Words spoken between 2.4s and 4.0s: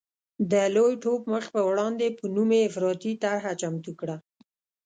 یې افراطي طرحه چمتو